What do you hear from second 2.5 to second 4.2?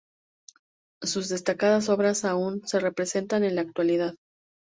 se representan en la actualidad.